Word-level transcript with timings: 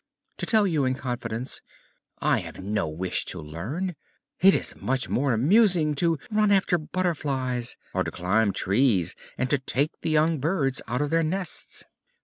To 0.39 0.47
tell 0.47 0.65
you 0.65 0.83
in 0.83 0.95
confidence, 0.95 1.61
I 2.17 2.39
have 2.39 2.59
no 2.59 2.89
wish 2.89 3.23
to 3.25 3.39
learn; 3.39 3.95
it 4.39 4.55
is 4.55 4.75
much 4.75 5.07
more 5.09 5.31
amusing 5.31 5.93
to 5.97 6.17
run 6.31 6.49
after 6.51 6.79
butterflies, 6.79 7.77
or 7.93 8.03
to 8.03 8.09
climb 8.09 8.51
trees 8.51 9.15
and 9.37 9.47
to 9.51 9.59
take 9.59 9.91
the 10.01 10.09
young 10.09 10.39
birds 10.39 10.81
out 10.87 11.01
of 11.01 11.11
their 11.11 11.21
nests." 11.21 11.83